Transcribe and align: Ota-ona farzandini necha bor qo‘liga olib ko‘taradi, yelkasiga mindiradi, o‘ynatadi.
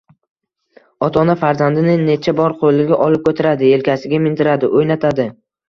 Ota-ona 1.07 1.35
farzandini 1.41 1.93
necha 2.09 2.35
bor 2.41 2.57
qo‘liga 2.63 2.99
olib 3.09 3.23
ko‘taradi, 3.29 3.71
yelkasiga 3.77 4.25
mindiradi, 4.27 4.75
o‘ynatadi. 4.83 5.31